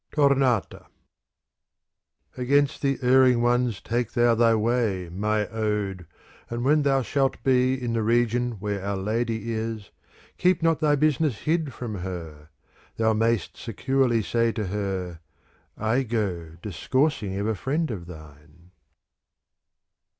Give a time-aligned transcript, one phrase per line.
[0.11, 0.87] Tomata
[2.35, 6.07] Against the erring ones take thou thy way, my ode,
[6.49, 9.91] and when thou shalt be in the region where our lady is,
[10.39, 12.49] keep not thy business hid from her:
[12.97, 15.19] thou may'st securely say to her:
[15.49, 18.71] * I go discoursing of a friend of thine.'